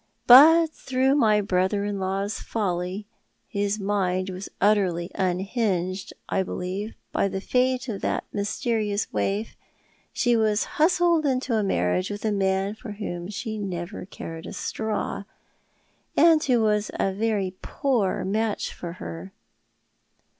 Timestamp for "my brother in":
1.13-1.99